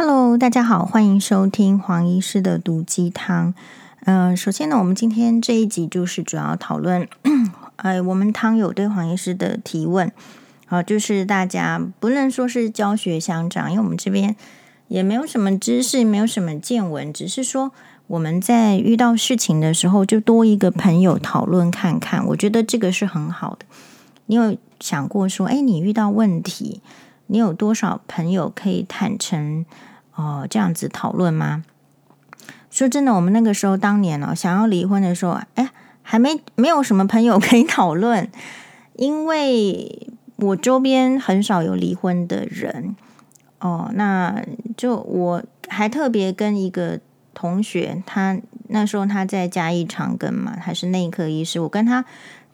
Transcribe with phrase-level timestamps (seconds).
[0.00, 3.52] Hello，大家好，欢迎收听黄医师的毒鸡汤。
[4.04, 7.08] 呃，首先呢，我们今天这一集就是主要讨论，
[7.74, 10.12] 呃， 我们汤友对黄医师的提问，
[10.66, 14.36] 好、就是大家不能说是教学相长，因为我们这边
[14.86, 17.72] 也没有什么知识，没有什么见闻，只是说
[18.06, 23.66] 我们在遇到事情的时候，就多一个朋友讨论看看，我觉得这个是很好的。
[24.26, 26.80] 你有想过说，哎，你遇到问题，
[27.26, 29.66] 你有多少朋友可以坦诚？
[30.18, 31.62] 哦，这样子讨论吗？
[32.70, 35.70] 说真的，我们那个时候当年哦，想要离婚的时候，哎，
[36.02, 38.28] 还没没有什么朋友可以讨论，
[38.96, 42.96] 因为我周边很少有离婚的人。
[43.60, 44.42] 哦，那
[44.76, 46.98] 就我还特别跟一个
[47.32, 48.36] 同学，他
[48.68, 52.04] 那时候他在嘉义长庚嘛，还是内科医师，我跟他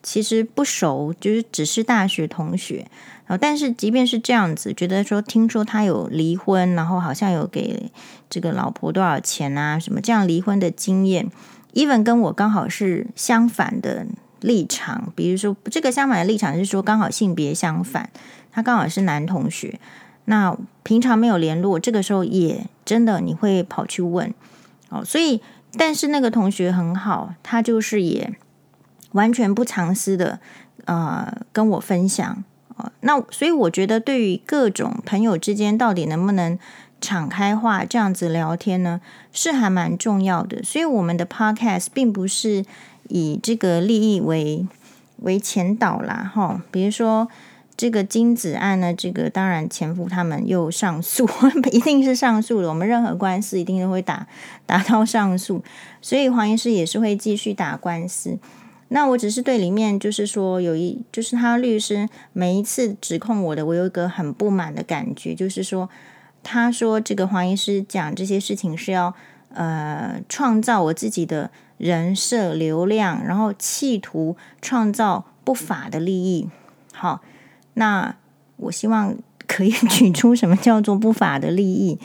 [0.03, 2.87] 其实不熟，就是只是大学同学。
[3.41, 7.91] 但是即便是这样子，觉得说听说他有离婚，然后好像有给
[8.29, 11.31] 这个老婆多少钱啊，什么这样离婚的经验
[11.73, 14.07] ，even 跟我刚好是相反的
[14.41, 15.13] 立场。
[15.17, 18.11] 比如说这个相反的立场是说刚好性别相反，
[18.53, 19.81] 他刚好是男同学，
[20.27, 24.33] 那平常没有联络，这个时候也真的你会跑去问
[24.91, 25.03] 哦。
[25.03, 25.41] 所以，
[25.79, 28.35] 但是那个同学很好，他就是也
[29.13, 30.39] 完全不藏私的，
[30.85, 32.45] 呃，跟我分享。
[33.01, 36.59] 那所以我觉得，对于各种朋友之间到底能不能
[37.01, 39.01] 敞开话这样子聊天呢，
[39.33, 40.63] 是还蛮重要的。
[40.63, 42.65] 所以我们的 podcast 并不是
[43.09, 44.67] 以这个利益为
[45.19, 46.63] 为前导啦，哈。
[46.71, 47.29] 比如说
[47.77, 51.29] 这个精子案呢，这个当然前夫他们又上诉，
[51.71, 52.69] 一定是上诉的。
[52.69, 54.27] 我们任何官司一定都会打
[54.67, 55.63] 打到上诉，
[56.01, 58.39] 所以黄医师也是会继续打官司。
[58.89, 65.89] 那我只是对里面就是说有一就是他律师每一次指控我的，我有一个很不满的感觉，就是说
[66.43, 69.15] 他说这个黄医师讲这些事情是要
[69.49, 76.49] 呃创造我自己的人设流量，然后企图创造不法的利益。
[76.93, 77.23] 好，
[77.75, 78.15] 那
[78.57, 79.17] 我希望
[79.49, 81.99] 可以举出什么叫做不法的利益？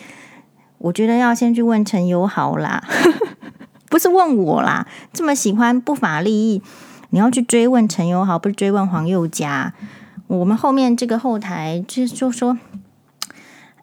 [0.80, 2.84] 我觉得要先去问陈友豪啦。
[3.90, 6.62] 不是问我啦，这么喜欢不法利益，
[7.10, 9.74] 你要去追问陈友豪，不是追问黄宥嘉。
[10.28, 12.60] 我们后面这个后台就就说，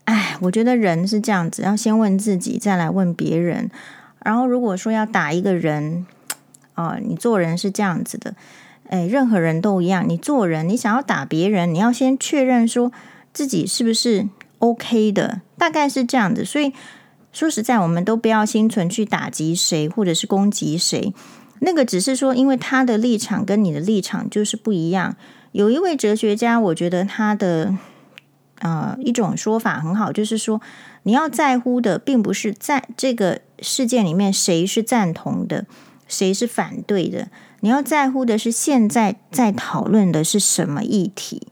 [0.05, 3.69] 哎，我觉得人是这样子，要先问自己，再来问别人。
[4.25, 6.07] 然后如果说要打一个人，
[6.75, 8.37] 啊、呃，你做人是这样子的，
[8.89, 10.09] 哎，任何人都一样。
[10.09, 12.93] 你做人，你想要打别人，你要先确认说
[13.33, 14.29] 自己是不是
[14.61, 16.45] OK 的，大概是这样子。
[16.45, 16.73] 所以。
[17.37, 21.13] 说实在，我们都不要心存去打击谁，或者是攻击谁。
[21.59, 25.15] 那个只是说，因为他的立场跟你的立场就是不一样。
[25.53, 27.75] 有一位哲学家，我觉得他的
[28.61, 30.63] 呃一种说法很好，就是说
[31.03, 35.67] 你要在乎的，并不是在这个事件里面谁是赞同的，
[36.09, 37.29] 谁是反对的。
[37.61, 41.49] 你要在乎的是现在在讨论的是什么议题。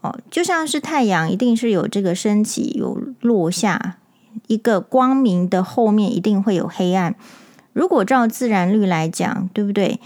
[0.00, 3.98] 哦，就像是太阳，一定是有这个升起，有落下。
[4.46, 7.14] 一个光明的后面一定会有黑暗。
[7.72, 10.00] 如果照自然律来讲，对不对？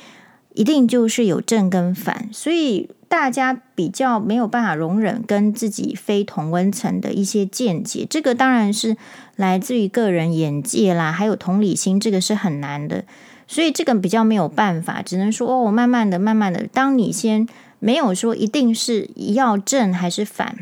[0.54, 8.06] 一定就是有正跟反，所以大家比较没有办法容忍跟自己非同温层的一些见解。
[8.08, 8.96] 这个当然是
[9.36, 13.04] 来自于个人眼界啦，还有同理心，这个是很难的。
[13.46, 17.46] 所以这个比较没有办法，只能说哦，慢慢的、慢慢的，当你先
[17.78, 20.56] 没有说一定是要正还是反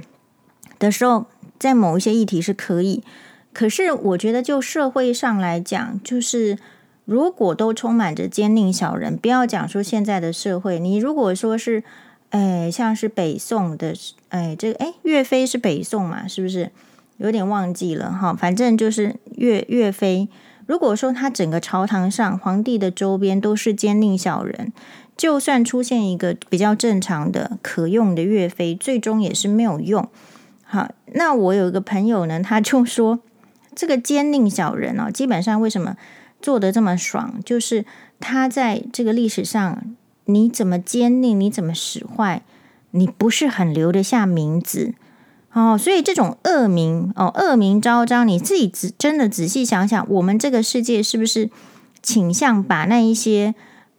[0.81, 1.26] 的时候，
[1.56, 3.04] 在某一些议题是可以。
[3.54, 6.59] 可是，我觉得就社会上来讲，就是
[7.04, 11.84] 如果都充满着奸佞小人，不要讲说现在的社会，你如果说是，
[12.31, 13.94] 哎，像是北宋的，
[14.31, 16.72] 哎，这个哎，岳飞是北宋嘛，是不是？
[17.19, 20.28] 有点忘记了哈，反正就是岳岳飞。
[20.66, 24.72] 如果说他整个朝堂上皇帝的周边都是奸佞小人，
[25.16, 30.09] 就算出现一个比较正常的可用的岳飞，最终也是没有用。
[30.64, 33.20] 好，那我有一个朋友呢，他就说。
[33.75, 35.97] 这个奸佞小人哦，基本上为什么
[36.41, 37.41] 做的这么爽？
[37.44, 37.85] 就是
[38.21, 39.82] 他在这个历史上，
[40.26, 42.43] 你怎么奸佞，你怎么使坏，
[42.93, 44.94] 你不是很留得下名字
[45.53, 45.76] 哦。
[45.76, 51.50] 所以这种恶名哦，恶名昭彰，你自己仔真的仔细想想，我们这个世界是不是
[52.03, 53.55] 倾向把那一些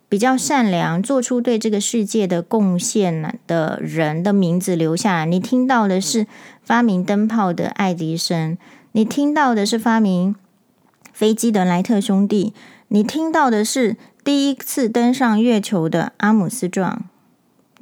[0.07, 5.25] 比较善良、做出对这个世界的贡献的人的名字留下来？
[5.25, 6.27] 你听到的是
[6.63, 8.57] 发明灯泡的爱迪生。
[8.95, 10.37] 你听到的是发明
[11.11, 12.53] 飞机的莱特兄弟，
[12.87, 17.03] 你听到的是第一次登上月球的阿姆斯壮，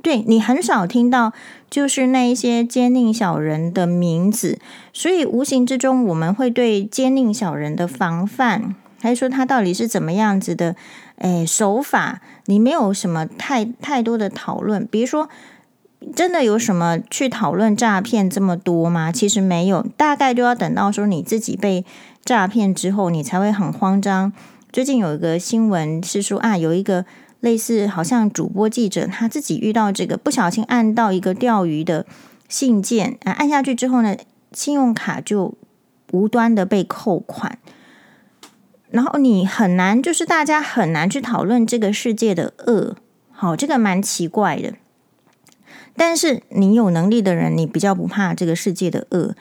[0.02, 1.32] 对，你很少听到，
[1.70, 4.58] 就是那一些奸佞小人的名字，
[4.92, 10.76] 所以无形之中我们会对奸佞小人的防范，还是说他到底是怎么样子的，
[11.18, 14.88] 诶，手法，你没有什么太太多的讨论。
[14.90, 15.30] 比如说，
[16.16, 19.12] 真的有什么去讨论诈骗这么多吗？
[19.12, 21.86] 其实没有，大概就要等到说你自己被
[22.26, 24.34] 诈骗之后，你才会很慌张。
[24.72, 27.06] 最近有一个新闻是说啊，有一个。
[27.44, 32.06] 类似好像主播记者他自己遇到这个不小心按到一个钓鱼的
[32.48, 34.16] 信件啊，按下去之后呢，
[34.54, 35.54] 信用卡就
[36.14, 37.58] 无端的被扣款，
[38.90, 42.96] 然后你很难，就是大家很难去讨论这个世界的恶，
[43.30, 44.76] 好，这个蛮奇怪的。
[45.96, 49.36] 但是你有能力的人，你比较不怕这个世界的恶。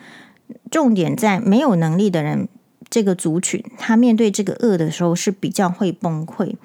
[0.69, 2.47] 重点在没有能力的人，
[2.89, 6.55] 这个族群他面对这个恶的时候是比较会崩溃。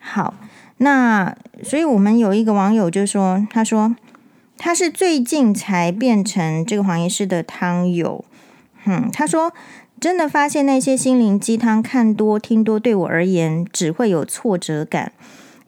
[0.00, 0.34] 好。
[0.78, 3.94] 那所以，我们有一个网友就说：“他说
[4.58, 8.24] 他是最近才变成这个黄医师的汤友。
[8.84, 9.54] 嗯，他说
[10.00, 15.12] 真的发现那些心灵鸡汤看多听多，对我而言只会有挫折感。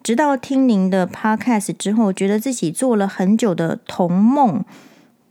[0.06, 4.64] 直到听您的 podcast 之后，觉得自己做了很久的童梦，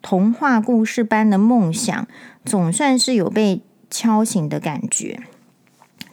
[0.02, 2.06] 童话故事般的梦想，
[2.44, 5.22] 总算是有被敲醒的感觉。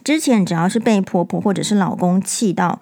[0.01, 2.79] 之前只要是被婆婆或者是老公气到。”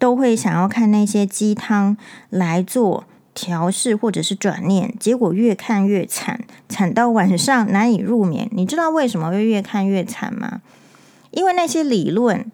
[0.00, 1.96] 都会想要看那些鸡汤
[2.28, 8.50] 来做调试或者是转念，结果越看越惨，惨到晚上难以入眠。
[8.50, 10.60] 你知道为什么会越看越惨吗？
[11.30, 12.50] 因为那些理论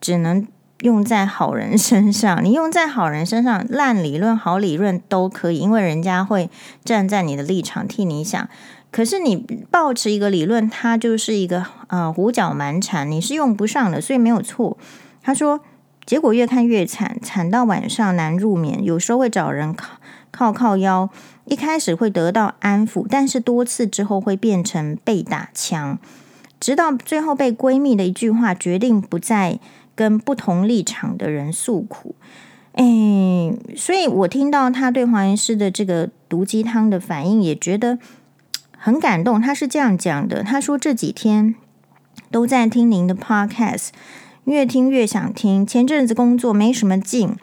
[0.00, 0.46] 只能
[0.82, 6.50] 用在好人身上，你用在好人身上，烂理论、好理论都可以，因为人家会
[6.84, 8.48] 站在你的立场替你想。
[8.90, 9.36] 可是你
[9.70, 14.76] 抱持一个理论，它就是一个、呃、胡搅蛮缠，你是用不上的，所以没有错。
[15.22, 15.60] 他说。
[16.04, 18.82] 结果越看越惨，惨到晚上难入眠。
[18.82, 19.98] 有时候会找人靠
[20.32, 21.08] 靠靠腰，
[21.44, 25.96] 一开始会得到安抚，但是多次之后会变成被打枪，
[26.58, 29.60] 直到最后被闺蜜的一句话决定不再
[30.02, 32.16] 跟不同立场的人诉苦。
[32.72, 32.84] 哎，
[33.76, 37.98] 所以我听到他对黄医师的这个毒鸡汤的反应，也觉得
[38.76, 39.40] 很感动。
[39.40, 41.54] 他是这样讲的：他说这几天
[42.32, 43.90] 都在听您的 podcast。
[44.46, 45.64] 越听越想听。
[45.64, 47.36] 前阵子工作没什么劲，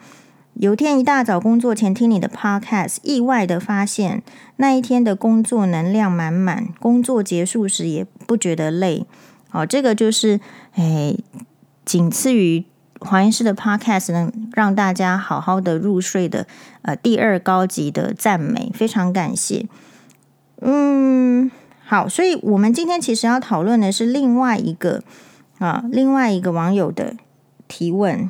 [0.56, 4.22] 有天一大早工作前听你的 podcast，意外的发现
[4.58, 9.06] 那一天的工作能量满满，工作结束时也不觉得累。
[9.52, 10.42] 哦，这个就是
[10.74, 11.16] 哎，
[11.90, 12.66] 仅次于
[13.00, 16.46] 黄医师的 podcast 能让大家好好的入睡的
[16.84, 19.66] 呃第二高级的赞美，非常感谢。
[20.62, 21.50] 嗯，
[21.84, 25.02] 好，所以我们今天其实要讨论的是另外一个。
[25.58, 27.16] 啊，另外一个网友的
[27.68, 28.30] 提问，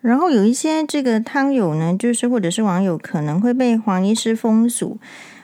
[0.00, 4.96] 然后有一些这个汤友呢，就是或者是网友可能会被黄医师封锁。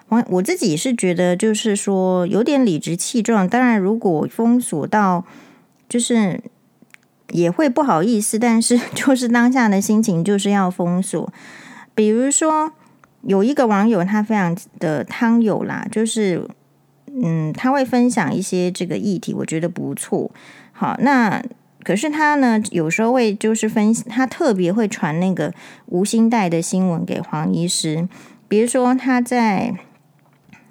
[0.06, 3.48] 黄我自己是觉得，就是说有点理直气壮。
[3.48, 5.26] 当然，如果封锁到，
[5.86, 6.40] 就是
[7.32, 11.32] 也会不好意思，但是 就是当下的心情就是要封锁。
[11.94, 12.72] 比如说
[13.22, 16.46] 有一个网友，他非常的汤友啦，就是。
[17.12, 20.30] 嗯，他会分享一些这个议题，我觉得不错。
[20.70, 21.42] 好，那
[21.82, 25.52] 可是他呢，有时候会就是分，他特别会传那个
[25.86, 28.08] 吴欣岱的新闻给黄医师。
[28.46, 29.74] 比如说他在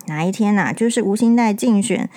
[0.08, 2.10] 哪一天呐、就是吴欣岱竞选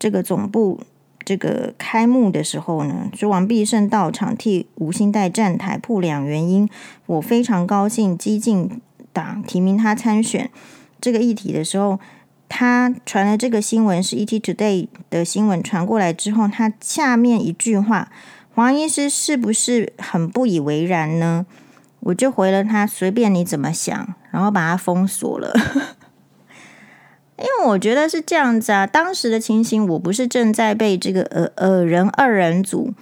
[0.00, 0.80] 这个总部
[1.24, 6.68] 这个开幕的时候呢，说王必胜到场替吴欣岱站台，铺两原因，
[7.06, 8.80] 我非常高兴，激进
[9.12, 10.50] 党提名他参选
[11.00, 11.98] 这个议题的时候。
[12.46, 18.12] 他传了这个新闻是 ET Today 的新闻传过来之后，他下面一句话，
[18.54, 21.46] 黄医师是不是很不以为然呢？
[22.00, 25.52] 我就回了他，随便你怎么想，然后把他封锁了。
[27.44, 32.94] 因为我觉得是这样子啊，当时的情形，我不是正在被这个呃呃人二人组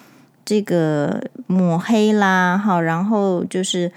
[0.44, 3.92] 这个抹黑啦，好，然后就是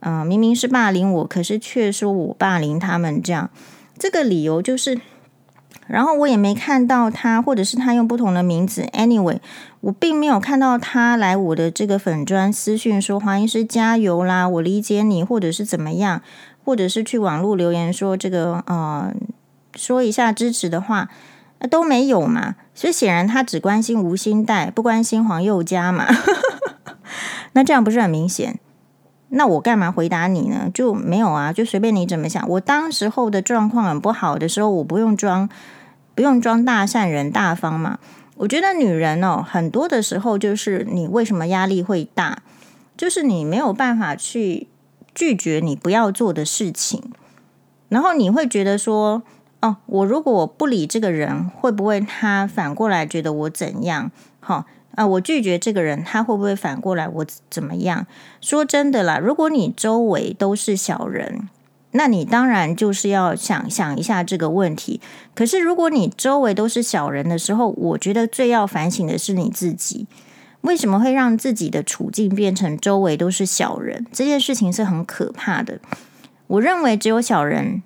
[0.00, 3.50] 嗯、呃，明明是霸凌我，可是却说我霸凌他们这样。
[3.98, 4.98] 这个理由就是，
[5.86, 8.86] 然后我也没看到他，或者是他用不同的名字。
[8.94, 9.40] Anyway，
[9.82, 16.22] 我并没有看到他来我的这个粉专私讯说黄医师加油啦，我理解你，或者是怎么样，
[16.64, 19.12] 或者是去网络留言说这个呃
[19.74, 21.08] 说一下支持的话，
[21.70, 22.56] 都没有嘛。
[22.74, 26.06] 所以显然他只关心吴欣岱，不关心黄宥嘉嘛。
[27.52, 28.58] 那这样不是很明显？
[29.30, 30.70] 那我干嘛回答你呢？
[30.72, 32.48] 就没有啊，就随便你怎么想。
[32.48, 35.48] 我当时候的状况很不好的时候，我不用装，
[36.14, 37.98] 不用装大善人大方嘛。
[38.36, 42.42] 我觉得女人哦，很多的时候就是你为什么压力会大，
[42.96, 44.66] 就是你没有办法去
[45.14, 47.12] 拒绝你不要做的事情，
[47.88, 49.22] 然后你会觉得说，
[49.60, 54.10] 哦，我如果我不理这个人，会不会他反过来觉得我怎样？
[54.40, 54.64] 好
[54.94, 58.06] 啊，我拒绝这个人，他会不会反过来我怎么样？
[58.40, 61.48] 说真的啦，如果你周围都是小人，
[61.92, 65.00] 那你当然就是要想想一下这个问题。
[65.34, 70.06] 可是如果你周围都是小人的时候，我觉得最要反省的是你自己。
[70.62, 74.06] 为什么会让自己的处境变成周围都是小人？
[74.12, 75.78] 这件事情是很可怕的。
[76.46, 77.82] 我认为只有小人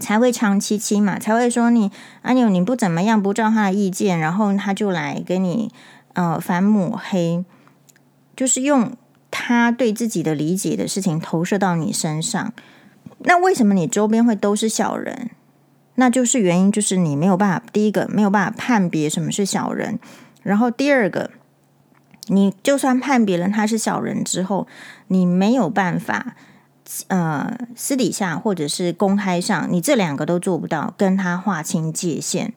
[0.00, 1.92] 才会长期期嘛，才会说你
[2.22, 5.70] 阿牛你不怎么样，不照他的意见，然后他就来给你
[6.14, 7.44] 呃反抹黑，
[8.34, 8.92] 就是用
[9.30, 12.52] 他对自己的理解的事情投射到你身上。
[13.20, 15.30] 那为什么你周边会都是小人？
[15.96, 20.00] 那就是原因就是你没有办法，第一个没有办法判别什么是小人，
[20.42, 21.30] 然后第二个。
[22.26, 24.68] 你就算判别人他是小人之后，
[25.08, 26.36] 你没有办法，
[27.08, 32.52] 呃，私底下或者是公开上，你这两个都做不到，跟他划清界限。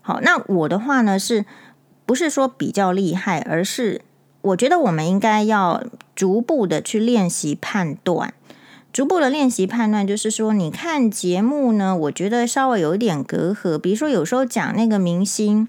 [0.00, 1.44] 好，那我的话呢，是
[2.06, 4.02] 不是说比较厉害，而是
[4.40, 5.82] 我觉得我们应该要
[6.14, 8.32] 逐步的去练习判断，
[8.92, 15.68] 逐步的练习判断，就是说，你看节目呢，我觉得稍微有一点隔阂，比如说有时候讲那个明星。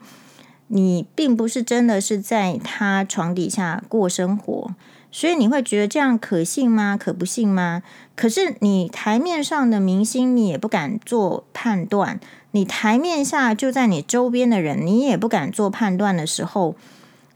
[0.72, 4.76] 你并不是真的是在他床底下过生活，
[5.12, 6.96] 所以你会觉得这样可信吗？
[6.96, 7.82] 可不信吗？
[8.16, 12.20] 可是你台面上的明星，你也不敢做判断；
[12.52, 16.76] 你台面下就在你周边的人，你也不敢做判断的时候，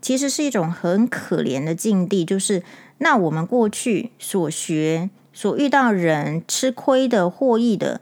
[0.01, 2.23] 其实是一种很可怜的境地。
[2.23, 2.61] 就是
[2.99, 8.01] 那我们过去所学、所遇到人吃亏的、获益的，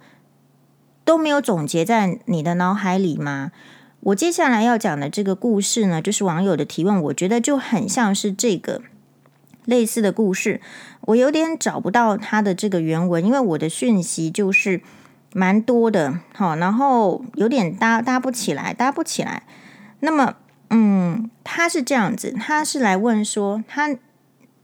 [1.06, 3.51] 都没有总结在你的脑海里吗？
[4.01, 8.82] 我接下来要讲的这个故事呢，就是网友的提问，我觉得就很像是这个
[9.72, 10.62] 类似的故事。
[11.08, 14.82] 我有点找不到他的这个原文，因为我的讯息就是
[15.34, 19.44] 蛮多的，好，然后有点搭搭不起来，搭不起来。
[20.01, 20.36] 那么，
[20.70, 23.96] 嗯，他是这样子，他是来问说，他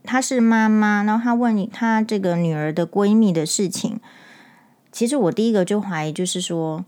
[0.04, 3.98] 他是妈妈，然后他问他这个女儿的闺蜜的事情。
[4.92, 6.84] 其实我第一个就怀疑，就是说。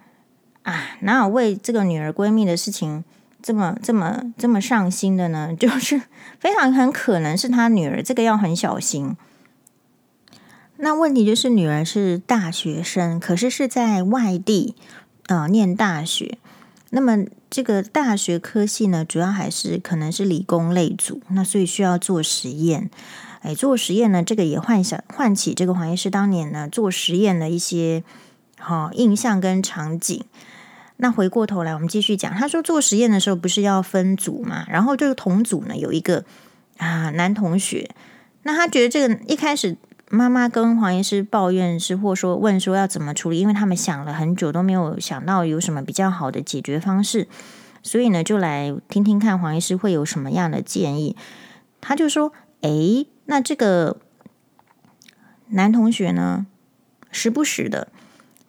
[0.63, 3.03] 啊，哪有为这个女儿闺蜜的事情
[3.43, 5.55] 这么这么这么上心的呢？
[5.59, 6.03] 就是
[6.39, 9.17] 非常很可能是他女儿，这个要很小心。
[10.77, 14.75] 那问题就是女儿是大学生，可是是在外地
[15.27, 16.39] 呃念大学。
[16.91, 22.91] 那么这个大学科系呢，主要还是可能是理工类组，那所以需要做实验。
[23.43, 28.03] 哎，做实验呢，这个也唤想唤起这个黄医师当年呢做实验的一些
[28.59, 30.25] 好、印象跟场景。
[31.03, 32.31] 那回过头来，我们继续讲。
[32.35, 34.67] 他说做实验的时候不是要分组嘛？
[34.69, 36.27] 然后这个同组呢有一个
[36.77, 37.89] 啊男同学，
[38.43, 39.79] 那他觉得这个一开始
[40.11, 47.27] 妈妈跟黄医师抱怨是，或说问说要怎么处理，因为他们想了很久都没有想到有什么比较好的解决方式，
[47.83, 51.17] 所以呢就来听听看黄医师会有什么样的建议。
[51.81, 52.31] 他就说
[52.61, 53.97] ：“诶，那这个
[55.49, 56.45] 男同学呢，
[57.11, 57.89] 时不时的，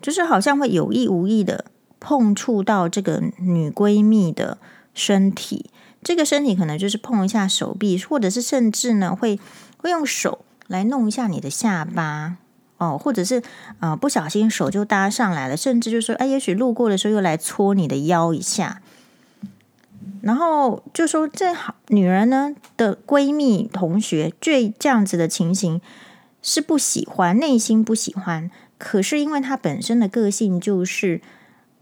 [0.01, 1.63] 就是好像会有意无意的。”
[2.01, 4.57] 碰触到这个女闺蜜的
[4.93, 5.69] 身体，
[6.03, 9.39] 这个身体可能就是碰一下手臂，或者是甚至呢会
[9.77, 12.37] 会用手来弄一下你的下巴
[12.77, 13.43] 哦，或者是
[13.79, 18.81] 啊、不小心手就搭上来了，甚至就说哎，也许路过的时候又来搓你的腰一下，
[20.21, 25.79] 然后就说这好女人呢的闺蜜同学，对这样子的情形
[26.41, 31.21] 是不喜欢，内心不喜欢，可是因为她本身的个性就是。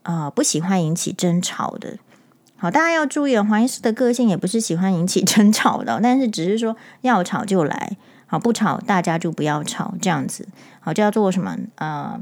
[0.04, 1.98] 啊、不喜欢引起争吵的。
[2.58, 10.46] 好，大家要注意，黄医师的个性也不是喜欢引起 争吵的，但是只是说要吵就来，好，不吵大家就不要吵，这样子，
[10.82, 11.58] 好，叫做什么？
[11.76, 12.20] 呃，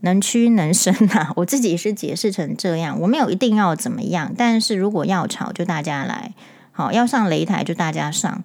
[0.00, 1.32] 能屈能伸啊。
[1.36, 6.34] 我自己是解释成这样，我没有一定要怎么样，但是如果要吵就大家来，
[6.72, 8.44] 好，要上擂台就大家上，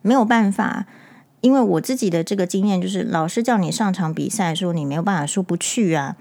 [0.00, 0.86] 没有办法，
[1.40, 6.14] 因为我自己的这个经验就是，老师叫你上场比赛，说你没有办法说不去啊。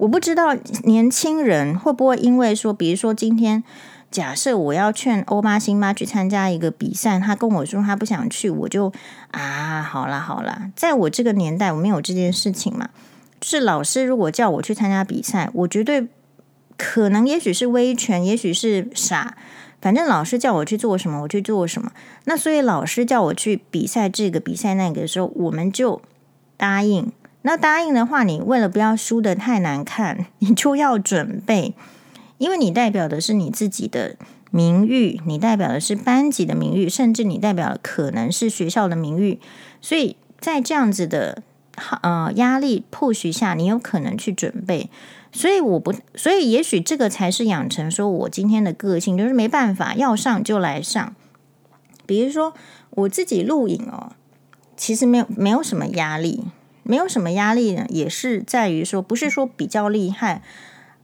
[0.00, 3.62] 我不知道年轻人会不会因为说，比如说今天
[4.10, 8.90] 假设我要劝欧巴新巴去参加一个比赛，他跟我说他不想去，我就
[9.32, 12.88] 啊，好啦好啦，在我这个年代我没有这件事情嘛。
[13.42, 16.08] 就是老师如果叫我去参加比赛，我绝对
[16.78, 19.36] 可能也许是威权，也许是傻，
[19.82, 21.92] 反正老师叫我去做什么，我去做什么。
[22.24, 26.00] 那所以老师叫我去比赛这个比赛那个的时候，我们就
[26.56, 27.12] 答应。
[27.42, 31.74] 那答应的话，你为了不要输得太难看， 你就要准备，
[32.38, 34.16] 因为你代表的是你自己的
[34.50, 39.40] 名誉，你代表的是班级的名誉，甚至你代表的可能是学校的名誉，
[39.80, 41.42] 所以在这样子的
[42.02, 44.90] 呃压力 push 下，你有可能去准备。
[45.32, 51.14] 所以我不，所以也许这个才是养成说我今天的个性，就是没办法要上就来上。
[52.04, 52.52] 比如说
[52.90, 54.10] 我自己录影哦，
[54.76, 56.46] 其实没有没有什么压力，
[56.90, 60.42] 没有什么压力呢，也是在于说不是说比较厉害，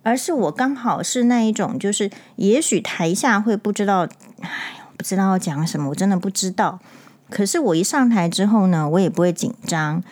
[0.03, 4.09] 而是我刚好是那一种，就是也许台下会不知道，
[4.41, 4.51] 哎，
[4.97, 6.81] 不知道要讲什么，我真的不知道。
[7.31, 10.03] 可是我一上台之后呢，我也不会紧张。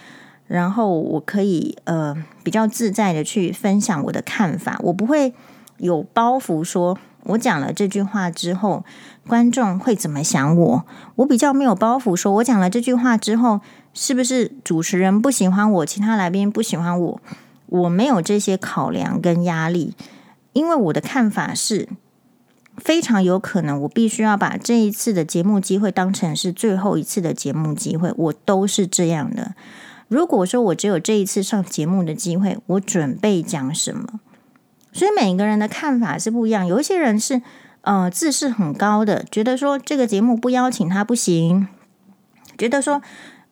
[0.47, 2.14] 然后我可以呃
[2.45, 5.33] 比较自在的去分享我的看法，我不会
[5.78, 8.85] 有包袱说，我讲了这句话之后，
[9.26, 10.85] 观众会怎么想我？
[11.16, 13.62] 我比较没有包袱，说我讲了这句话之后，
[13.95, 17.21] 是不是主持人不喜欢我，其他来宾不喜欢我？
[17.67, 19.95] 我没有这些考量跟压力，
[20.53, 21.89] 因为我的看法是
[22.77, 29.55] 非常有可能，我必须要把这一次的节目机会当成是最后一次的节目机会，我都是这样的。
[30.09, 34.21] 如果说我只有这一次上节目的机会，我准备讲什么？
[34.93, 36.67] 所以每个人的看法是不一样。
[36.67, 37.43] 有一些人是
[37.81, 41.67] 呃自视很高的，觉得说这个节目不邀请他不行，
[42.57, 43.03] 觉得说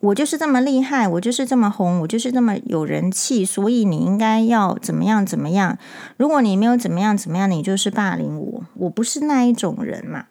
[0.02, 5.78] 我就是这么厉害，我就是这么红，我就是这么有人气，所以你应该要怎么样怎么样。
[6.16, 8.64] 如果你没有怎么样怎么样，你就是霸凌我。
[8.74, 10.24] 我不是那一种人嘛。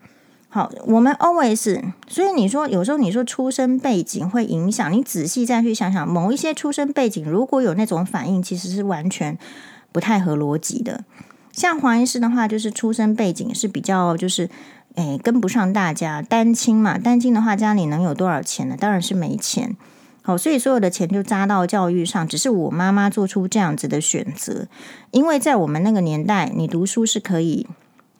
[0.49, 9.37] 好，我们 always，所以你说有时候你说出生背景会影响，你仔细再去想想，某一些出生背景如果有那种反应，其实是完全
[9.93, 11.05] 不太合逻辑的。
[11.53, 14.49] 像黄医师的话，就是出生背景是比较就是，
[14.95, 18.75] 诶，跟不上大家，单亲嘛，单亲的话家里能有多少钱呢？
[18.79, 19.75] 当然是没钱。
[20.21, 24.67] 好，所以所有的钱就砸到教育上，只是我妈妈做出这样子的选择，
[25.11, 27.67] 因为在我们那个年代，你读书是可以。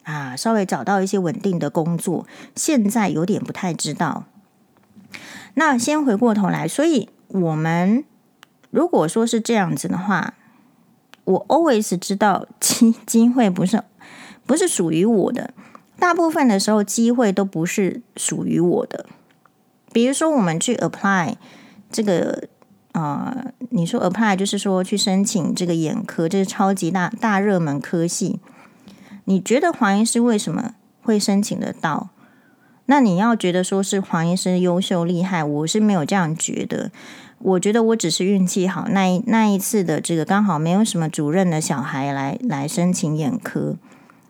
[0.04, 2.26] 啊，稍微找到一些稳定的工作，
[2.56, 4.24] 现在有点不太知道。
[5.54, 8.04] 那先回过头来，所以我们
[8.72, 10.34] 如果说是这样子的话，
[11.24, 13.84] 我 always 知道 机机会不是
[14.48, 15.54] 不是属于我的，
[16.02, 19.06] 大部分的时候机会都不是属于我的。
[19.94, 21.36] 比如说，我们去 apply
[21.92, 22.48] 这个、
[22.94, 28.40] 呃，你说 apply 就是说去申请这个眼科，这是超级大大热门科系。
[29.26, 32.10] 你觉得黄医师为什么会申请得到？
[32.88, 36.90] 那你要觉得说是黄医师优秀厉害，我是没有这样觉得。
[37.38, 43.76] 我觉得我只是运气好，那一那一次的这个刚好没有什么主任的小孩来来申请眼科。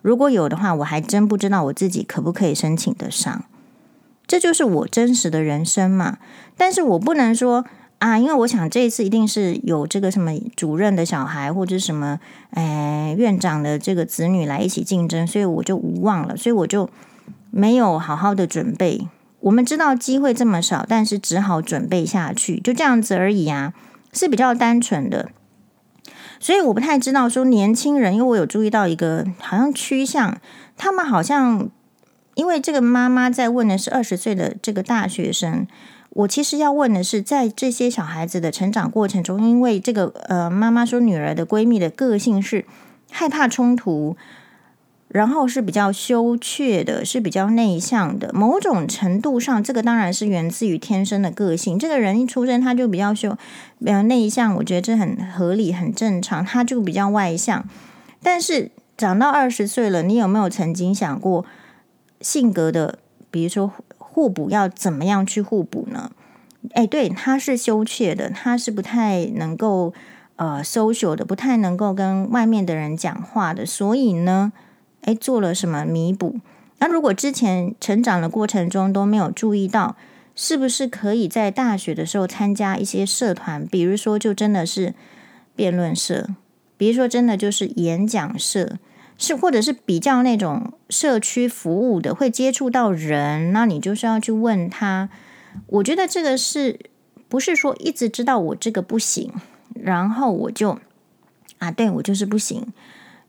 [0.01, 3.43] 如果有的话，我还真不知道我自己可不可以申请得上。
[4.27, 6.17] 这就是我真实的人生嘛。
[6.55, 7.65] 但是我不能说。
[8.01, 16.89] 啊，因为我想这一次一定是有这个什么主任的小孩或者什么，哎，院长的这个子女来一起竞争，所以我就无望了，所以我就
[17.51, 19.07] 没有好好的准备。
[19.41, 23.75] 我们知道机会这么少，但是只好准备下去，就这样子而已啊，
[24.11, 25.29] 是比较单纯的。
[26.41, 30.41] 所以我不太知道说年轻人，因为我有注意到一个好像趋向，
[30.75, 31.69] 他们好像
[32.34, 35.67] 因为这个妈妈在问的是二十岁的这个大学生。
[36.10, 42.65] 我其实要问的是，在这些小孩子的成长过程中，因为这个呃，妈妈说女儿的闺蜜的个性是
[43.10, 44.17] 害怕冲突，
[45.13, 48.32] 然后是比较羞怯的，是比较内向的。
[48.34, 51.78] 某种程度上，这个当然是源自于天生的个性。
[51.78, 53.38] 这个人一出生他就比较羞，
[53.80, 56.43] 比较内向，我觉得这很合理、很正常。
[56.43, 57.63] 他就比较外向，
[58.24, 61.45] 但是长到二十岁了，你有没有曾经想过
[62.21, 63.71] 性格的，比如说？
[64.13, 66.12] 互补要怎么样去互补呢？
[66.74, 69.93] 哎，对，他是羞怯的，他是不太能够
[70.36, 73.65] 呃 social 的，不太能够跟外面的人讲话的。
[73.65, 74.52] 所以呢，
[75.01, 76.39] 哎，做了什么弥补？
[76.79, 79.95] 那如果之前成长的过程中都没有注意到，
[80.35, 83.67] 是不是可以在大学的时候参加一些社团？
[83.67, 84.93] 比如说，就真的是
[85.55, 86.27] 辩论社，
[86.77, 88.77] 比如说真的就是演讲社。
[89.17, 95.09] 是，或者是比较那种社区服务的，会接触到人，那你就是要去问他。
[95.67, 96.79] 我觉得这个是
[97.29, 99.31] 不是说一直知道我这个不行，
[99.75, 100.79] 然后我就
[101.59, 102.73] 啊，对，我就是不行。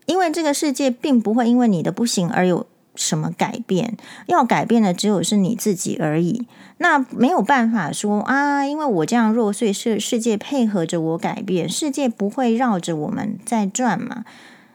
[0.05, 6.47] 因为这个世界并不会因为你的不行而有什么改变，要改变的只有是你自己而已。
[6.77, 14.25] 那没有办法说啊，因为我这样弱，所以世世界配合着我改变，世界不会绕着我们在转嘛。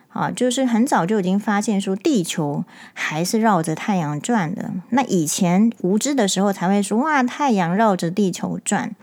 [0.09, 4.73] 啊，就是很早就已经发现说，地球还是绕着太阳转的。
[4.91, 8.97] 那以前无知的时候才会说，哇，太阳绕着地球转。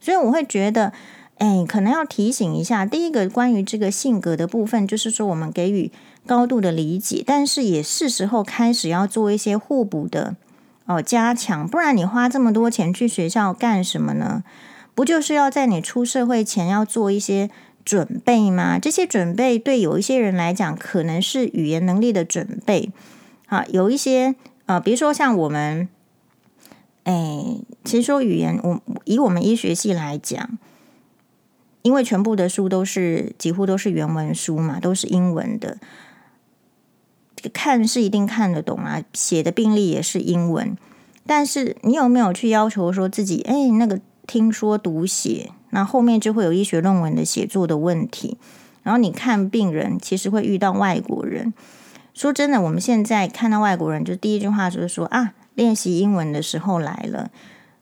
[0.00, 0.92] 所以我会觉得，
[1.38, 5.90] 哎，可能要提醒一下，第一个关于这个性格的部分，就是说我们给予
[6.26, 10.36] 高度的理解，但是也是时候开始要做一些互补的
[10.86, 11.68] 哦，加强。
[11.68, 14.44] 不然你花这么多钱去学校干什么呢？
[14.94, 17.50] 不就是要在你出社会前要做一些
[17.84, 18.78] 准备吗？
[18.78, 22.90] 这些准备对有一些人来讲，可能是语言能力的准备。
[23.46, 25.86] 好，有一些呃，比如说像我们，
[27.04, 30.58] 哎，其实说语言，我以我们医学系来讲，
[31.86, 35.78] 因为全部的书都是几乎都是原文书嘛，都是英文的，
[37.52, 40.76] 看是一定看得懂啊，写的病历也是英文。
[41.24, 48.36] 但是你有没有去要求说自己，哎，那个听说读写，那后面就会有医学论文的写作的问题。
[48.82, 51.54] 然后你看病人，其实会遇到外国人。
[52.12, 57.30] 说真的，我们现在看到外国人，就第一句话就是说啊，练习英文的时候来了。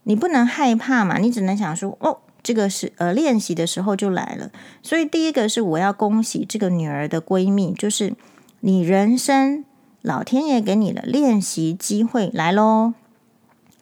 [0.03, 4.53] 你不能害怕嘛，你只能想说哦，这个是呃练习的时候就来了。
[4.83, 8.15] 所以第一个是我要恭喜这个女儿的闺蜜，就是
[8.61, 9.65] 你人生
[10.03, 12.95] 老天爷给你的练习机会来喽。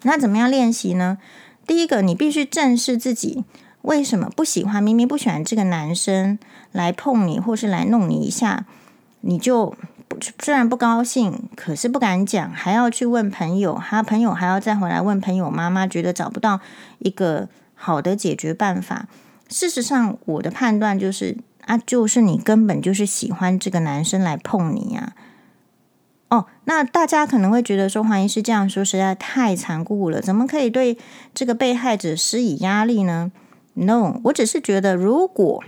[0.05, 1.19] 那怎么样练习呢？
[1.67, 3.45] 第一个，你必须正视自己
[3.83, 6.39] 为什么不喜欢，明明不喜欢这个男生
[6.73, 8.65] 来碰你，或是来弄你一下，
[9.21, 9.75] 你就。
[10.41, 16.61] 虽然不高兴，可是不敢讲，还要去问朋友，他朋友还要再回来问朋友妈妈，觉得找不到
[16.99, 17.49] 一个
[17.85, 19.09] 好的解决办法。
[19.49, 25.15] 事实上，我的判断就是啊，就是你根本就是喜欢这个男生来碰你呀。
[26.29, 30.97] 哦，那大家可能会觉得说，黄医师这样说实在太残酷了，怎么可以对
[31.35, 33.33] 这个被害者施以压力呢
[33.75, 35.65] ？No，我只是觉得，如果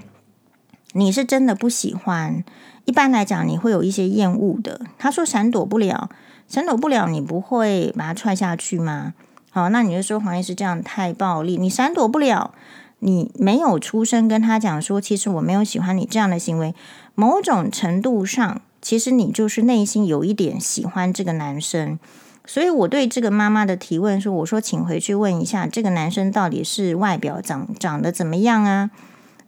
[0.93, 2.45] 你是真的不喜欢。
[2.87, 4.81] 一般来讲，你会有一些厌恶的。
[4.99, 6.11] 他说闪躲不了，
[6.47, 9.15] 闪躲不了，你不会把他踹下去吗？
[9.55, 12.53] 好，那你就说黄医师这样太暴力，你闪躲不了，
[12.99, 16.75] 你没有出声跟他讲说，其实我没有喜欢你这样的行为。
[17.15, 21.97] 某种程度上，其实你就是内心有一点喜欢这个男生。
[22.45, 28.91] 所以我对这个妈妈的提问说，我说请回去问一下，这个男生到底是外表长长得怎么样啊？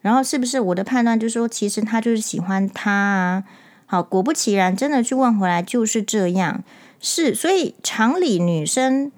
[0.02, 3.44] 然后是不是我的判断就是说，其实他就是喜欢他啊？
[3.86, 6.62] 好，果不其然，真的去问回来就是这样。
[7.00, 9.10] 是，所以常理女生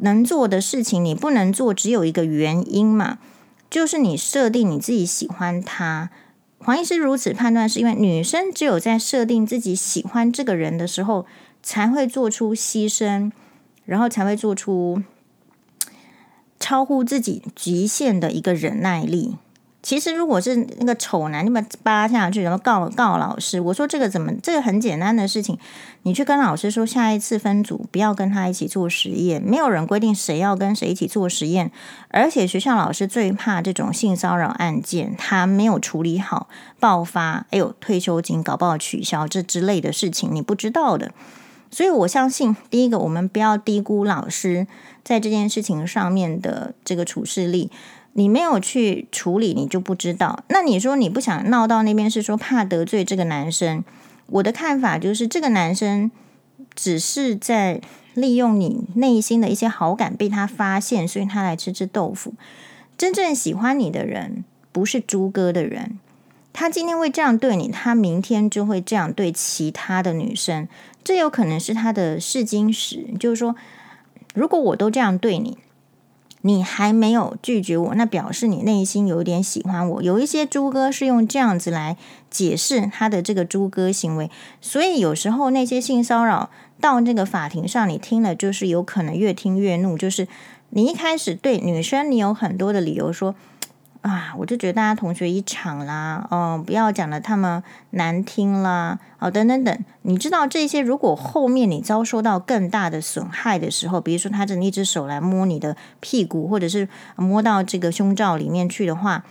[0.00, 3.18] 能做的事情，你不能做，只有一个原因嘛，
[3.70, 6.10] 就是你设定你自己喜欢他。
[6.58, 11.24] 黄医师如此判断，是因为女生只有在设定自己喜欢这个人的时候，
[11.62, 13.30] 才会做出牺牲，
[13.84, 15.02] 然后才会做出
[16.58, 19.36] 超乎自己极限的一个忍耐力。
[19.80, 23.60] 其实，如果是那个丑男，你把扒下去，然后告告老师。
[23.60, 24.32] 我说这个怎么？
[24.42, 25.56] 这个很简单的事情，
[26.02, 29.40] 你去跟老师说，下一次分组不要跟他一起做实验。
[29.40, 31.70] 没有人规定谁要跟谁一起做实验，
[32.08, 36.48] 而且学校老师最怕这种性骚扰案件，他没有处理好
[36.80, 41.12] 爆发，哎呦，退休金搞不好取消这之类的事情，你不知道的。
[41.70, 44.66] 所以我相信，第一个，我们不要低估老师
[45.04, 47.70] 在这件事情上面的这个处事力。
[48.18, 50.42] 你没有去处理，你就不知道。
[50.48, 53.84] 那你说你不想闹到那边，是说怕得罪这个男生？
[54.26, 56.10] 我的看法就是，这个男生
[56.74, 57.80] 只是在
[58.14, 62.34] 利用你内心的一些好感被他发现，所以他来吃吃豆腐。
[62.96, 66.00] 真正喜欢你的人，不是猪哥的人。
[66.52, 70.66] 他今天会这样对你，他明天就会这样对其他的女生。
[71.04, 73.54] 这有可能是他的试金石，就是说，
[74.34, 75.56] 如果我都这样对你。
[76.42, 80.02] 你还没有拒绝我，那表示你内心有一点喜欢我。
[80.02, 81.96] 有一些猪哥是用这样子来
[82.30, 89.98] 解释他的这个猪哥行为，所以有时候那些性骚扰到那个法庭上，你听了就是有可能越听越怒。
[89.98, 90.28] 就是
[90.70, 93.34] 你一开始对女生，你有很多的理由说。
[94.02, 109.24] 啊，我就觉得大家同学一场啦，嗯，不要讲得他们难听啦，哦，等等等，你知道这些，如果后面你遭受到更大的损害的时候，比如说他这一只手来摸你的屁股，或者是摸到这个胸罩里面去的话，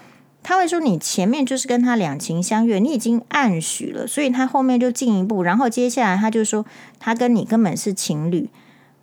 [0.43, 6.65] 他会说你前面就是跟他两情相悦，你已经暗许了，所以他后面就进一步，然后接下来他就说
[6.99, 8.49] 他跟你根本是情侣。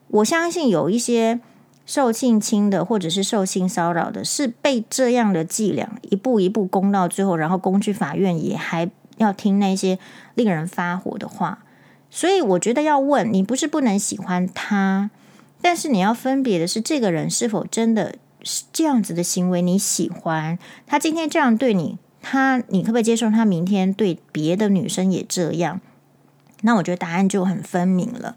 [0.09, 1.41] 我相信有一些。
[1.87, 9.99] 受性侵的，或者是受性骚扰的，是被这样的伎俩一步一步攻到最后，然后攻去法院，也还要听那些
[10.35, 11.65] 令人发火的话。
[12.11, 15.11] 所以我觉得要问你，不是不能喜欢他，
[15.61, 20.59] 但是你要分别的是，这个人是否真的是这样子的行为你喜欢？
[20.87, 23.31] 他今天这样对你，他你可不可以接受？
[23.31, 25.81] 他明天对别的女生也这样？
[26.63, 28.37] 那我觉得答案就很分明了。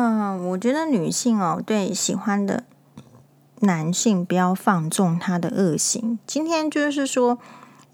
[0.00, 2.62] 嗯，我觉得女性哦，对喜欢的
[3.62, 6.20] 男性不要放纵他的恶行。
[6.24, 7.38] 今天就是说，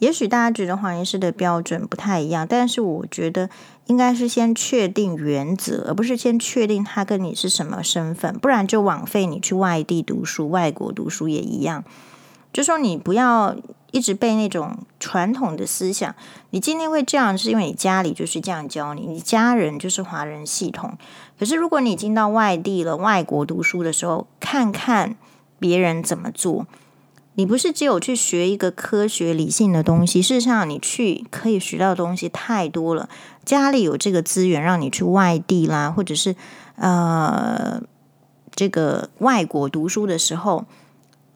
[0.01, 3.49] 也许大家觉得黄医师的标准不太一样，但是我觉得
[3.87, 11.83] 应该是先确定原则，而不是先确定他跟你是什么身份，不然就枉费你去外地读书、外国读书也一样。
[12.53, 13.57] 就说你不要
[13.95, 16.13] 一直被那种传统的思想，
[16.51, 20.99] 你今天会这样，是因为你家里就是这样教你，你家人就是华人系统。
[21.39, 25.15] 可是如果你已经到外地了、外国读书的时候，看看
[25.61, 26.67] 别人怎么做。
[27.37, 33.09] 你不是只有去学一个科学理性的东西，事实上你去可以学到的东西太多了。
[33.45, 36.35] 家里有这个资源让你去外地啦，或者是
[36.75, 37.81] 呃
[38.57, 40.65] 这个外国读书的时候，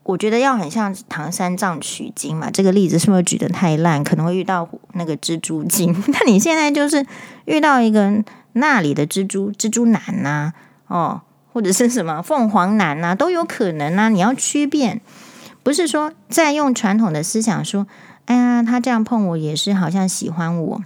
[0.09, 2.51] 我觉得要很像唐三藏取经嘛。
[2.51, 4.03] 这个例子是不是举得太烂？
[4.03, 5.95] 可能会遇到那个蜘蛛精。
[6.09, 7.05] 那你现在就是
[7.45, 10.55] 遇到一个那里的蜘蛛蜘蛛男呐、
[10.87, 11.21] 哦，
[11.53, 14.09] 或者是什么凤凰男呐、都有可能啊。
[14.09, 15.03] 你要区辨。
[15.63, 17.87] 不是说再用传统的思想说，
[18.25, 20.81] 哎呀，他这样碰我也是好像喜欢我。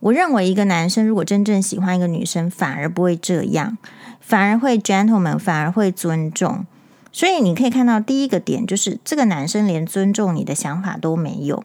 [0.00, 3.78] 我认为一个男生如果真正喜欢一个女生，反而不会这样，
[4.20, 6.66] 反而会 gentleman，反而会尊重。
[7.12, 11.62] 所以你可以看到第一个点就是，这个男生连尊重你的想法都没有，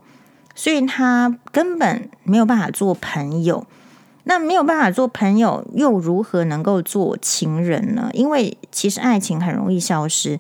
[0.54, 3.66] 所以他根本没有办法做朋友。
[4.30, 8.10] 那没有办法做朋友，又如何能够做情人呢？
[8.12, 10.38] 因为其实爱情很容易消失。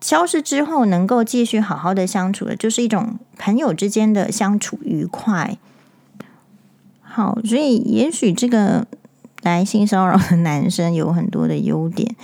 [0.00, 5.56] 消失之后，能够继续好好的相处的，就是一种朋友之间的相处愉快。
[7.00, 8.88] 好，所以也许这个
[9.42, 12.16] 来性骚扰的男生有很多的优点，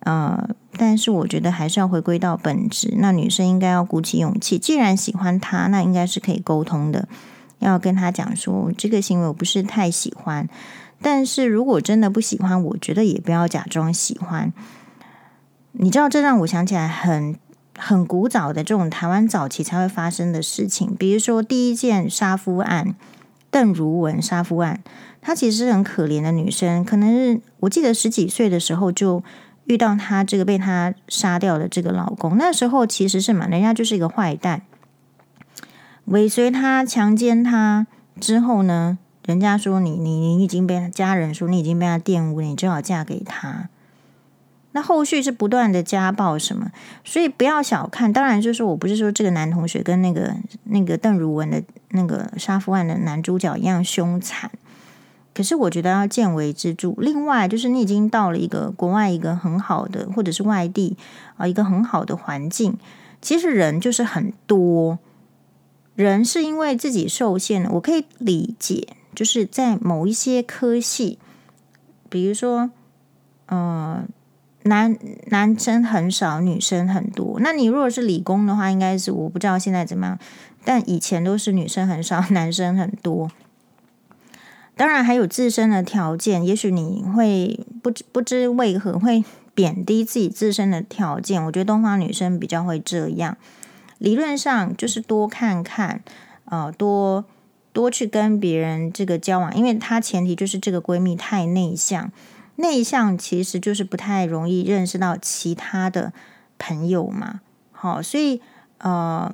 [0.00, 0.48] 呃，
[0.84, 2.94] 但是我觉得还是要回归到本质。
[2.96, 7.06] 那女生应该要鼓起勇气，既然喜欢他，那应该是可以沟通的，
[7.60, 10.48] 要跟他讲说这个行为我不是太喜欢。
[11.00, 14.52] 但是如果真的不喜欢，我觉得也不要假装喜欢。
[15.70, 17.36] 你知道，这让我想起来很
[17.78, 22.96] 很古早的这种台湾早期才会发生的事情，比如说第一件杀夫案，
[23.52, 24.82] 邓如雯杀夫案，
[25.20, 29.22] 她其实是很可怜的女生，可能是我记得十几岁的时候就
[29.64, 34.62] 遇到她这个被她杀掉的这个老公，那时候其实是嘛，人家就是一个坏蛋，
[36.06, 37.86] 尾随她强奸她
[38.20, 43.68] 之后呢，人家说你你你已经被他家人说你已经被他玷污，你最好嫁给他。
[44.74, 46.70] 那后续是不断的家暴什么，
[47.04, 48.10] 所以不要小看。
[48.10, 54.50] 当然，就是我不是说这个男同学跟那个那个邓如雯的那个杀夫案的男主角一样凶残，
[55.34, 56.94] 可是我觉得要见微知著。
[56.98, 60.96] 另外，就是你已经到了一个国外一个很好的，或者是外地
[61.36, 62.76] 啊一个很好的环境，
[63.20, 64.98] 其实人就是很多，
[65.94, 67.70] 人是因为自己受限了。
[67.72, 71.18] 我可以理解，就是在某一些科系，
[72.08, 72.70] 比如说，
[73.46, 74.04] 呃。
[74.64, 77.40] 男男生很少，女生很多。
[77.40, 80.16] 那你如果是理工的话，应该是我不知道现在怎么样，
[80.64, 83.28] 但以前都是女生很少， 男生很多。
[84.82, 91.40] 当然还有自身的条件，也许你会不知不知为何会贬低自己自身的条件。
[91.44, 93.36] 我觉得东方女生比较会这样。
[93.98, 96.02] 理论上就是多看看，
[96.46, 97.24] 呃，多
[97.72, 102.10] 多去跟别人这个交往，因为她前提就是这个闺蜜太内向。
[102.56, 106.12] 内向其实就是不太容易认识到其他的
[106.58, 107.40] 朋友嘛，
[107.70, 108.40] 好，所以
[108.78, 109.32] 呃，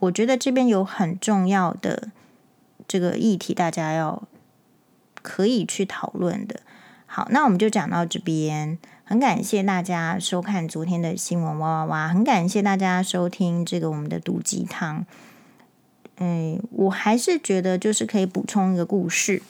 [0.00, 2.08] 我觉得这边有很重要的
[2.88, 4.24] 这个议题，大家要
[5.22, 6.60] 可以去讨论的。
[7.06, 15.06] 好，那我们就讲到这边，很感谢大家收看昨天的新闻哇哇哇，很感谢大家收听这个我们的毒鸡汤。
[16.18, 19.42] 嗯，我还是觉得就是可以补充一个故事。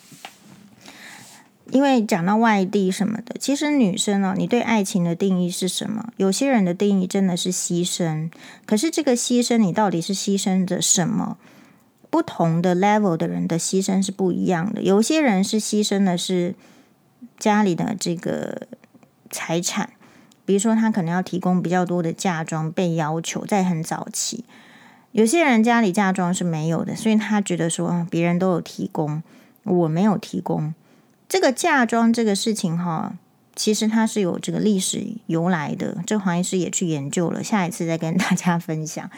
[1.71, 6.13] 因为讲到外地什么的，其实女生呢、哦，你对爱情的定义是什么？
[6.19, 8.31] 有些人的定义真的是牺牲，
[8.67, 11.39] 可是这个牺牲你到底是牺牲着什么？
[12.13, 14.83] 不同的 level 的人的牺牲是不一样的。
[14.83, 16.55] 有些人是牺牲的是
[17.39, 18.67] 家里的这个
[19.31, 19.95] 财产，
[20.45, 24.45] 比如说他可能要提供比较多的嫁妆，被要求在很早期。
[25.13, 29.23] 有些人家里嫁妆是没有的，所以他觉得说，嗯，别人都有提供，
[29.65, 30.75] 我没有提供。
[31.27, 33.15] 这个嫁妆这个事情哈，
[33.57, 35.97] 其实它是有这个历史由来的。
[36.07, 39.11] 这黄医师也去研究了，下一次再跟大家分享。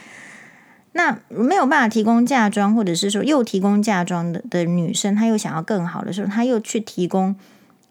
[0.97, 7.35] 那没有办法提供嫁妆，或者是说又提供嫁妆的的女生，她又想要更好的时候，她又去提供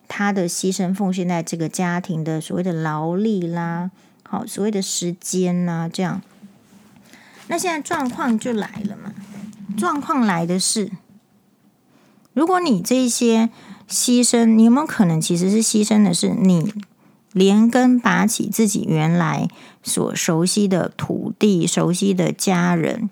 [0.09, 3.90] 她的牺牲奉献在这个家庭的所谓的劳力啦，
[4.23, 6.23] 好，所谓的时间呐，这样。
[7.49, 9.12] 那现在状况就来了嘛，
[9.77, 10.90] 状况来的是，
[12.33, 13.51] 如果你这些。
[13.87, 16.73] 牺牲，你有没有可能其实是牺牲的是你
[17.35, 19.49] 连根拔起自己原来
[19.83, 23.11] 所熟悉的土地、熟悉的家人，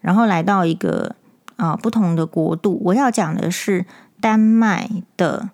[0.00, 1.16] 然后来到一个
[1.56, 2.80] 啊、不同的国度。
[2.84, 3.84] 我要讲的是，
[4.20, 5.50] 丹麦的，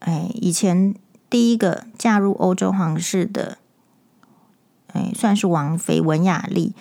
[0.00, 0.96] 哎，以前
[1.30, 3.58] 第一个嫁入欧洲皇室的，
[4.92, 6.74] 哎，算是王妃文雅丽。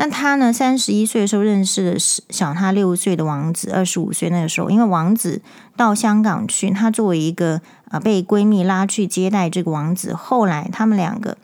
[0.00, 5.42] 那她呢，三十一岁的时候认识了小她六岁的王子，二十五岁那个时候，因为王子
[5.76, 7.60] 到香港去，她作为一个
[7.90, 11.36] 啊被闺蜜拉去接待这个王子，后来他们两个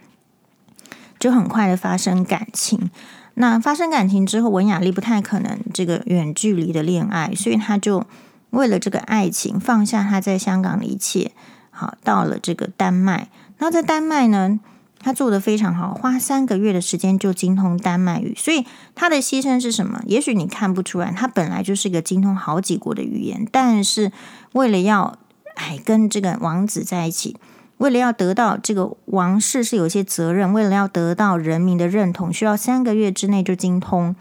[1.18, 2.90] 就很快的发生感情。
[3.34, 8.06] 那发生感情之后，文雅丽不太可能这个远距离的恋爱，所以她就
[8.48, 11.32] 为了这个爱情放下她在香港的一切，
[11.70, 13.28] 好到了这个丹麦。
[13.58, 14.58] 那在丹麦呢，
[15.06, 18.34] 他做得非常好，花三个月的时间就精通丹麦语。
[18.36, 18.66] 所以
[18.96, 20.02] 他的牺牲是什么？
[20.04, 24.10] 也许你看不出来，他本来就是一个精通好几国的语言，但是
[24.54, 25.16] 为了要
[25.54, 27.36] 哎跟这个王子在一起。
[27.76, 34.16] 为了要得到这个王室是有些责任，为了要得到人民的认同，需要三个月之内就精通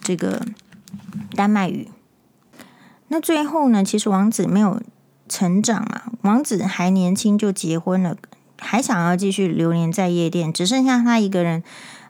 [0.00, 0.40] 这个
[1.34, 1.90] 丹麦语。
[3.08, 4.80] 那最后呢，其实王子没有
[5.28, 8.16] 成长啊，王子还年轻就结婚了，
[8.58, 11.62] 还想要继续流连在夜店，只剩下他一个人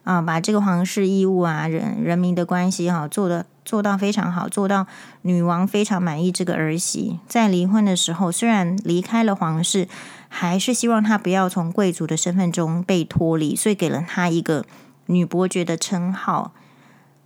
[0.05, 4.87] 啊，把这个皇室义务啊、人人民的关系哈、做的做到非常好，做到
[5.23, 6.31] 女王非常满意。
[6.31, 9.89] 这个儿媳在离婚的时候，虽然离开了皇室。
[10.29, 14.67] 还是希望她不要从贵族的身份中被脱离，所以给了她一个
[15.07, 16.53] 女伯爵的称号。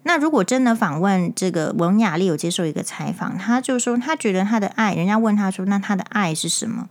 [0.05, 6.89] 那如果真的访问这个文雅丽有接受一个采访，她就说她觉得她的爱，人家问她说，那她的爱是什么？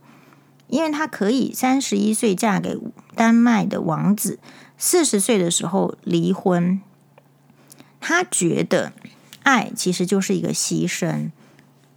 [0.70, 2.78] 因为她可以三十一岁嫁给
[3.14, 4.38] 丹麦的王子，
[4.78, 6.80] 四十岁的时候离婚。
[8.00, 8.92] 她觉得
[9.42, 11.30] 爱其实就是一个牺牲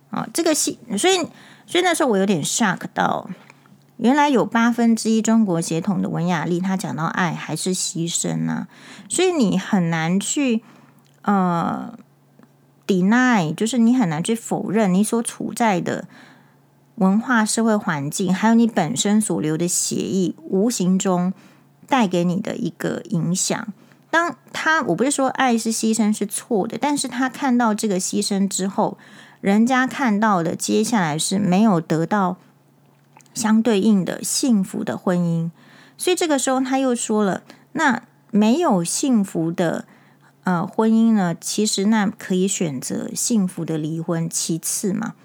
[0.10, 1.28] 啊，这个牺，所以
[1.66, 3.30] 所以那时候我有点 shock 到。
[3.98, 8.68] 原来有八分之一中国血统的文雅丽，她讲到爱还是牺牲呢、啊？
[9.08, 10.64] 所以你很难去
[11.22, 11.98] 呃
[12.88, 16.08] deny，就是你很难去否认你所处在的
[16.96, 21.34] 文化社会环境，还有你本身所留的血液，无形中
[21.88, 23.68] 带给你的一个影响。
[24.10, 28.98] 当他我不是说爱是牺牲是错的，但是他看到这个牺牲之后，
[29.42, 32.38] 人家看到的接下来是没有得到。
[33.34, 35.50] 相对应的幸福的婚姻，
[35.98, 37.42] 所以这个时候他又说了
[37.74, 39.86] ：“那没有幸福的
[40.44, 41.34] 呃婚姻呢？
[41.42, 45.16] 其实那可以选择幸福的离婚，其次嘛。”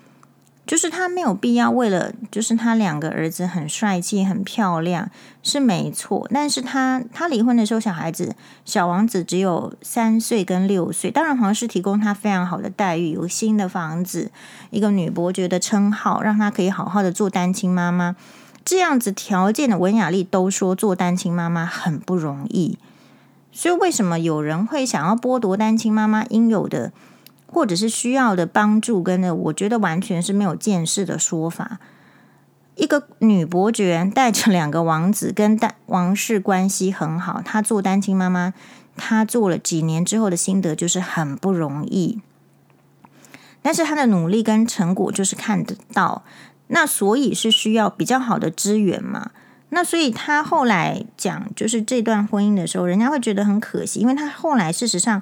[0.68, 5.10] 就是他没有必要为了，就是他两个儿子很帅气、很漂亮
[5.42, 14.30] 是没错，但是他他离婚的时候，小孩子小王子只有三岁跟六岁，当然皇室提供他非常好的待遇，有新的房子，
[14.68, 18.14] 一个女伯爵的称号，让他可以好好的做单亲妈妈。
[18.62, 22.76] 这样子条件的文雅丽都说做单亲妈妈很不容易，
[23.50, 26.92] 所以为什么有人会想要剥夺单亲妈妈应有的？
[27.50, 31.80] 或者是需要的帮助，跟呢，我觉得完全是没有见识的说法。
[32.76, 37.42] 一个女伯爵带着两个王子，跟单王室关系很好。
[37.44, 38.54] 她做单亲妈妈，
[38.96, 42.20] 她做了几年之后的心得就是很不容易。
[43.62, 46.22] 但是她的努力跟成果就是看得到。
[46.68, 49.30] 那所以是需要比较好的资源嘛？
[49.70, 55.20] 那所以她后来讲，就是这段婚姻的时候，人家会觉得很可惜，因为她后来事实上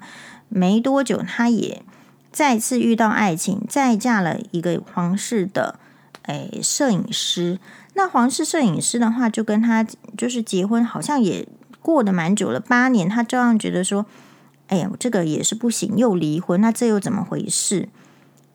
[0.50, 1.82] 没多久，她也。
[2.36, 5.80] 再次遇到爱情，再嫁了一个皇室的
[6.24, 7.58] 诶摄影师。
[7.94, 9.82] 那皇室摄影师的话，就跟他
[10.18, 11.48] 就是结婚，好像也
[11.80, 13.08] 过得蛮久了，八年。
[13.08, 14.04] 他照样觉得说，
[14.66, 17.88] 哎呀，这个也是不行，又离婚，那这又怎么回事？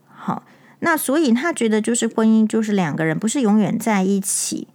[0.08, 0.44] 好，
[0.82, 4.68] 那所以他觉得就是婚姻就是两个人不是永远在一起。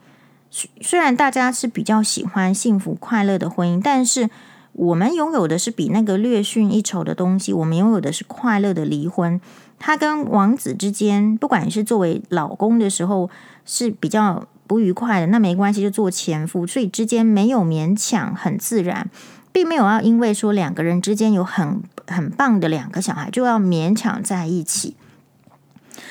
[0.80, 4.28] 虽然大家是比较喜欢幸福快乐的婚姻，但是。
[4.76, 9.40] 我们拥有的是比那个略逊一筹的东西，我们拥有的是快乐的离婚。
[9.78, 13.30] 他跟王子之间，不管是作为老公的时候
[13.64, 19.08] 是比较不愉快的，那没关系，就做前夫，所以之间没有勉强，很自然，
[19.50, 24.94] 并没有要因为说两个人之间有很很棒的两个小孩就要勉强在一起。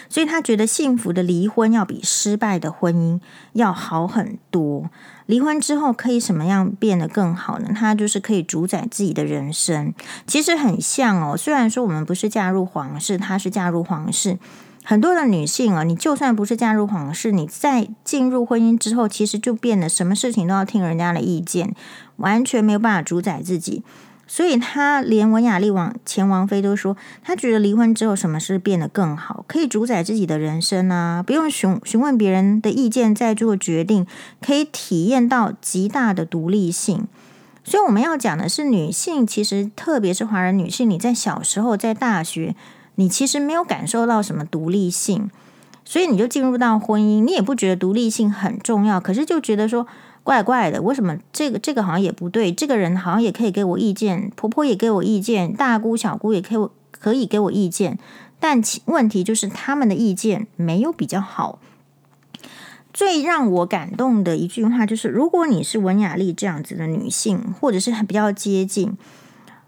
[0.10, 3.20] 所以他觉得幸福的离婚要比失败的婚姻
[3.54, 4.90] 要好很多。
[5.26, 7.70] 离婚之后可以什么样变得更好呢？
[7.74, 9.94] 他就是可以主宰自己的人生。
[10.28, 14.38] 其实很像哦，虽然说我们不是嫁入皇室，她是嫁入皇室。
[14.84, 21.74] 很多的女性啊，你就算不是嫁入皇室，你在进入婚姻之后，其实就变得什么事情都要听人家的意见，
[22.18, 23.82] 完全没有办法主宰自己。
[24.28, 34.08] 所以，他连文雅丽王前王妃都说，他觉得离婚之后，什么事变得更好，可以主宰自己的人生啊，不用询询问别人的意见再做决定，
[34.42, 37.08] 可以体验到极大的独立性。
[37.64, 42.56] 所以，我们要讲的是，女性其实，特别是华人女性，你在小时候在大学，
[42.96, 45.30] 你其实没有感受到什么独立性。
[45.88, 49.86] 所以你就进入到婚姻，你也不觉得独立性很重要，可是就觉得说
[50.26, 52.52] 怪怪的，为什么这个这个好像也不对？
[52.52, 58.00] 这个人好像也可以给我意见，婆婆也给我意见，大姑小姑也可以可以给我意见，
[58.40, 61.60] 但其问题就是他们的意见没有比较好。
[62.92, 68.98] 最让我感动的一句话就是：如果你是文雅丽这样子的女性，或者是比较接近，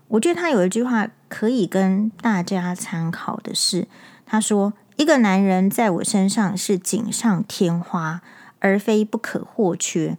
[0.08, 3.88] 我觉得她有一句话可以跟大家参考的是，
[4.26, 8.22] 她说：“一个男人在我身上是锦上添花，
[8.58, 10.18] 而非不可或缺。”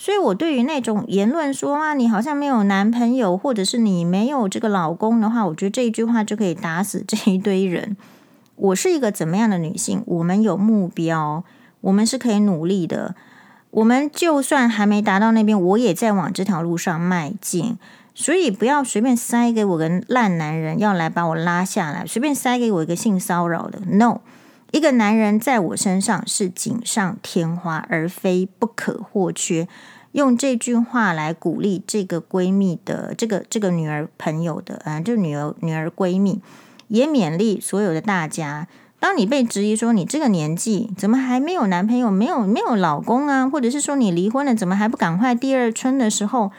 [0.00, 7.96] 所以，我对于那种言论说啊，你好像没有男朋友，或者是你没有这个老公的话，我觉得这一句话就可以打死这一堆人。
[8.54, 10.04] 我是一个怎么样的女性？
[10.06, 11.42] 我们有目标。
[11.80, 13.16] 我们是可以努力的，
[13.70, 17.76] 我们就算还没达到那边，我也在往这条路上迈进。
[18.14, 23.80] 所以不要随便塞给我个烂男人，要来把我拉下来，随便塞给我一个性骚扰的。
[23.86, 24.20] No，
[24.70, 29.66] 一个男人在我身上是锦上添花，而非不可或缺。
[30.12, 36.40] 用这句话来鼓励这个闺蜜的这个这个女儿朋友的，啊，就女儿女儿闺蜜，
[36.88, 38.66] 也勉励所有的大家。
[39.00, 46.50] 当你被质疑说你这个年纪怎么还没有男朋友、没有没有老公啊，或者是说你离婚了，怎么还不赶快第二春的时候，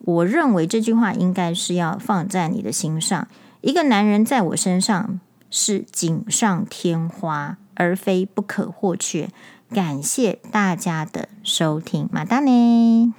[0.00, 3.28] 我认为这句话应该是要放在你的心上。
[3.60, 5.20] 一个男人在我身上
[5.50, 9.28] 是锦上添花，而非不可或缺。
[9.70, 13.14] 感谢大家的收听，马达呢。